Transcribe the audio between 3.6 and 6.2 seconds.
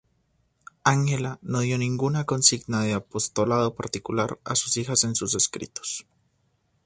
particular a sus hijas en sus escritos.